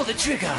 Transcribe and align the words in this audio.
pull 0.00 0.14
the 0.14 0.18
trigger. 0.18 0.54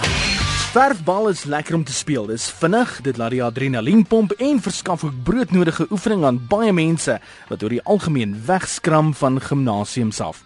Verfbal 0.72 1.30
is 1.30 1.44
lekker 1.44 1.76
om 1.76 1.84
te 1.84 1.94
speel. 1.94 2.28
Dis 2.30 2.50
vinnig, 2.62 2.92
dit 3.04 3.18
laat 3.18 3.34
die 3.34 3.42
adrenalien 3.44 4.04
pomp 4.08 4.34
en 4.38 4.60
verskaf 4.62 5.04
ook 5.04 5.18
broodnodige 5.26 5.88
oefening 5.92 6.26
aan 6.28 6.38
baie 6.52 6.74
mense 6.74 7.18
wat 7.50 7.64
oor 7.64 7.74
die 7.74 7.82
algemeen 7.84 8.36
wegskram 8.46 9.14
van 9.18 9.40
gimnasiums 9.42 10.22
af. 10.22 10.44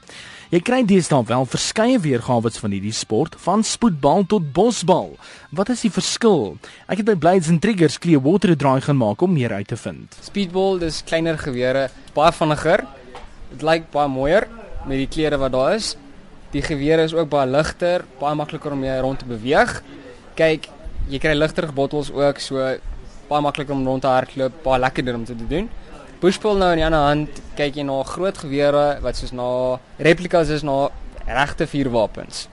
Jy 0.54 0.62
kry 0.64 0.80
deesdae 0.88 1.26
wel 1.28 1.48
verskeie 1.50 2.00
weergawe 2.00 2.52
van 2.62 2.76
hierdie 2.76 2.94
sport, 2.96 3.36
van 3.44 3.66
spoedbal 3.66 4.24
tot 4.32 4.54
bosbal. 4.56 5.16
Wat 5.52 5.70
is 5.74 5.84
die 5.84 5.92
verskil? 5.92 6.56
Ek 6.88 7.02
het 7.02 7.10
by 7.10 7.18
Blades 7.20 7.52
and 7.52 7.62
Triggers 7.62 8.00
Clearwater 8.00 8.52
'n 8.52 8.62
draai 8.62 8.82
gaan 8.82 8.98
maak 8.98 9.22
om 9.22 9.34
meer 9.34 9.52
uit 9.52 9.68
te 9.68 9.78
vind. 9.78 10.16
Speedball, 10.22 10.80
dis 10.80 11.04
kleiner 11.04 11.38
gewere, 11.38 11.90
baie 12.14 12.32
vinniger. 12.32 12.86
Dit 13.52 13.62
lyk 13.62 13.92
baie 13.92 14.08
mooier 14.08 14.48
met 14.86 14.98
die 14.98 15.08
kleure 15.08 15.38
wat 15.38 15.52
daar 15.52 15.76
is. 15.76 15.96
Die 16.56 16.64
gewere 16.64 17.04
is 17.04 17.14
ook 17.14 17.28
baie 17.34 17.50
ligter, 17.52 18.06
baie 18.16 18.36
makliker 18.40 18.72
om 18.72 18.80
mee 18.80 19.00
rond 19.04 19.20
te 19.20 19.28
beweeg. 19.28 19.82
Kyk, 20.40 20.70
jy 21.12 21.20
kry 21.20 21.34
ligter 21.36 21.68
bottels 21.76 22.14
ook, 22.16 22.40
so 22.40 22.64
baie 23.28 23.44
makliker 23.44 23.76
om 23.76 23.84
rond 23.84 24.06
te 24.06 24.08
hardloop, 24.08 24.62
baie 24.64 24.80
lekkerder 24.80 25.18
om 25.20 25.26
te 25.28 25.36
doen. 25.36 25.68
Bushball 26.22 26.56
nou 26.62 26.70
in 26.72 26.80
die 26.80 26.86
ander 26.88 27.04
hand, 27.04 27.42
kyk 27.60 27.76
jy 27.76 27.84
na 27.84 27.98
groot 28.08 28.40
gewere 28.40 28.86
wat 29.04 29.20
soos 29.20 29.34
na 29.36 29.48
replikas 30.00 30.54
is 30.56 30.64
na 30.64 30.86
regte 31.28 31.68
vuurwapens. 31.68 32.46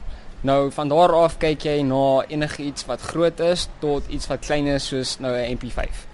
Nou 0.42 0.72
van 0.74 0.90
daar 0.90 1.14
af 1.14 1.36
kyk 1.38 1.68
jy 1.68 1.76
na 1.86 2.24
enigiets 2.26 2.88
wat 2.88 3.04
groot 3.12 3.38
is 3.46 3.68
tot 3.84 4.08
iets 4.10 4.26
wat 4.26 4.42
klein 4.42 4.66
is 4.66 4.88
soos 4.90 5.20
nou 5.22 5.30
'n 5.30 5.54
MP5. 5.54 6.08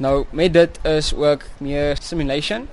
Nou 0.00 0.24
met 0.32 0.52
dit 0.52 0.78
is 0.84 1.12
ook 1.14 1.44
meer 1.60 1.96
simulation. 2.00 2.68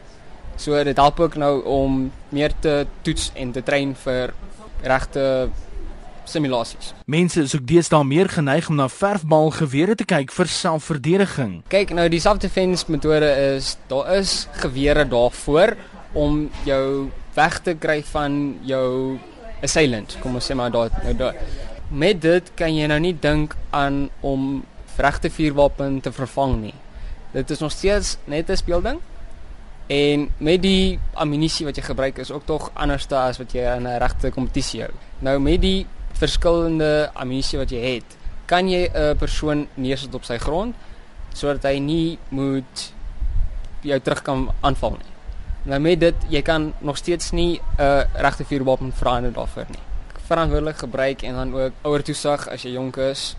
So 0.56 0.84
dit 0.84 0.98
help 0.98 1.20
ook 1.20 1.36
nou 1.36 1.64
om 1.64 2.12
meer 2.30 2.52
te 2.60 2.86
toets 3.02 3.32
en 3.34 3.52
te 3.52 3.64
train 3.64 3.96
vir 3.96 4.34
regte 4.84 5.50
simulasies. 6.24 6.94
Mense 7.06 7.42
is 7.42 7.56
ook 7.56 7.66
deesdae 7.68 8.04
meer 8.08 8.30
geneig 8.30 8.70
om 8.70 8.78
na 8.80 8.88
verfbalgewere 8.90 9.96
te 9.96 10.06
kyk 10.08 10.32
vir 10.36 10.52
selfverdediging. 10.52 11.62
Kyk, 11.72 11.94
nou 11.98 12.08
die 12.12 12.22
self-defense 12.24 12.88
metode 12.92 13.32
is 13.56 13.76
daar 13.92 14.14
is 14.20 14.48
gewere 14.62 15.06
daarvoor 15.10 15.76
om 16.14 16.50
jou 16.68 17.10
weg 17.36 17.60
te 17.66 17.76
kry 17.80 18.02
van 18.12 18.58
jou 18.68 19.18
assailant. 19.64 20.18
Kom 20.22 20.36
ons 20.36 20.52
sê 20.52 20.58
maar 20.58 20.72
daar 20.74 20.92
nou 21.04 21.16
daar. 21.18 21.38
Met 21.92 22.22
dit 22.24 22.52
kan 22.56 22.74
jy 22.76 22.88
nou 22.88 23.00
nie 23.04 23.16
dink 23.20 23.56
aan 23.76 24.10
om 24.22 24.64
regte 25.02 25.32
vuurwapen 25.34 26.00
te 26.04 26.12
vervang 26.14 26.60
nie. 26.62 26.76
Dit 27.34 27.50
is 27.50 27.60
nog 27.60 27.72
steeds 27.72 28.18
net 28.26 28.50
'n 28.50 28.56
speelding. 28.56 29.00
En 29.92 30.30
met 30.38 30.62
die 30.64 31.00
ammunisie 31.20 31.66
wat 31.68 31.76
jy 31.76 31.84
gebruik 31.84 32.22
is 32.24 32.32
ook 32.32 32.46
tog 32.48 32.70
anders 32.80 33.10
as 33.12 33.40
wat 33.42 33.52
jy 33.52 33.66
in 33.76 33.88
'n 33.88 34.00
regte 34.00 34.32
kompetisie 34.32 34.82
hou. 34.82 34.94
Nou 35.20 35.40
met 35.40 35.62
die 35.62 35.86
verskillende 36.14 37.10
ammunisie 37.14 37.60
wat 37.60 37.70
jy 37.70 37.82
het, 37.96 38.18
kan 38.46 38.70
jy 38.70 38.88
'n 38.88 39.18
persoon 39.18 39.68
neersit 39.74 40.14
op 40.14 40.24
sy 40.24 40.38
grond 40.38 40.76
sodat 41.34 41.64
hy 41.64 41.80
nie 41.80 42.20
moet 42.30 42.94
jou 43.82 44.00
terug 44.00 44.22
kan 44.22 44.50
aanval 44.62 44.92
nie. 44.92 45.12
Nou 45.64 45.80
met 45.80 46.00
dit, 46.00 46.16
jy 46.30 46.42
kan 46.42 46.74
nog 46.80 46.98
steeds 46.98 47.32
nie 47.32 47.60
'n 47.60 47.82
uh, 47.82 48.04
regte 48.14 48.46
vuurwapen 48.46 48.94
verander 48.94 49.34
daarvoor 49.34 49.66
nie. 49.70 49.84
Verantwoordelik 50.26 50.78
gebruik 50.78 51.22
en 51.22 51.34
dan 51.34 51.56
ook 51.56 51.72
ouer 51.82 52.04
toesig 52.04 52.48
as 52.48 52.62
jy 52.62 52.72
jonk 52.72 52.98
is 52.98 53.36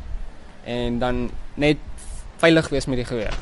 en 0.64 0.98
dan 0.98 1.30
net 1.54 1.76
veilig 2.36 2.68
wees 2.68 2.86
met 2.86 2.96
die 2.96 3.04
geweer. 3.04 3.34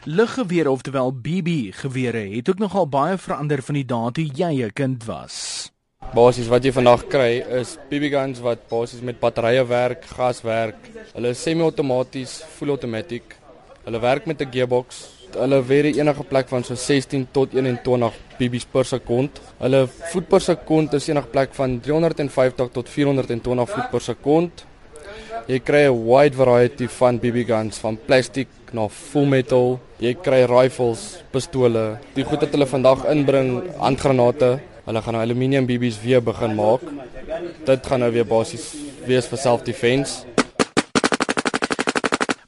Luggewere 0.04 0.70
oftewel 0.70 1.12
BB 1.12 1.72
gewere 1.74 2.36
het 2.36 2.48
ook 2.48 2.58
nogal 2.58 2.88
baie 2.88 3.18
verander 3.18 3.62
van 3.62 3.74
die 3.74 3.84
dae 3.84 4.12
toe 4.12 4.24
jy 4.34 4.62
'n 4.64 4.72
kind 4.72 5.04
was. 5.04 5.72
Basies 6.14 6.46
wat 6.48 6.64
jy 6.64 6.72
vandag 6.72 7.06
kry 7.06 7.42
is 7.60 7.78
BB 7.88 8.10
guns 8.10 8.38
wat 8.38 8.68
basies 8.68 9.00
met 9.00 9.20
batterye 9.20 9.66
werk, 9.66 10.04
gas 10.04 10.42
werk. 10.42 10.76
Hulle 11.14 11.28
is 11.28 11.42
semi-outomaties, 11.42 12.42
full 12.56 12.68
automatic. 12.68 13.36
Hulle 13.84 14.00
werk 14.00 14.26
met 14.26 14.40
'n 14.40 14.52
gearbox. 14.52 15.15
Hulle 15.36 15.58
weer 15.68 15.84
enige 15.90 16.24
plek 16.24 16.48
van 16.48 16.64
so 16.64 16.74
16 16.74 17.26
tot 17.32 17.52
21 17.54 18.14
BB's 18.38 18.64
per 18.72 18.84
sekond. 18.88 19.40
Hulle 19.60 19.82
voet 20.12 20.28
per 20.28 20.40
sekond 20.40 20.94
is 20.96 21.08
enige 21.10 21.28
plek 21.32 21.52
van 21.58 21.76
350 21.80 22.72
tot 22.72 22.88
420 22.88 23.68
voet 23.74 23.90
per 23.92 24.00
sekond. 24.00 24.64
Jy 25.46 25.58
kry 25.60 25.82
'n 25.86 26.04
wide 26.06 26.36
variety 26.36 26.86
van 26.88 27.18
BB 27.18 27.46
guns 27.46 27.78
van 27.78 27.98
plastiek 28.06 28.48
na 28.72 28.88
full 28.88 29.26
metal. 29.26 29.78
Jy 30.00 30.14
kry 30.14 30.44
rifles, 30.44 31.22
pistole. 31.30 31.98
Die 32.14 32.24
goed 32.24 32.40
wat 32.40 32.50
hulle 32.50 32.66
vandag 32.66 33.04
inbring, 33.04 33.62
handgranate. 33.78 34.58
Hulle 34.86 35.02
gaan 35.02 35.14
nou 35.14 35.22
aluminium 35.22 35.66
BB's 35.66 36.02
weer 36.02 36.22
begin 36.22 36.54
maak. 36.54 36.80
Dit 37.64 37.86
gaan 37.86 38.00
nou 38.00 38.10
weer 38.12 38.26
basies 38.26 38.74
wees 39.06 39.26
vir 39.26 39.38
self-defense. 39.38 40.35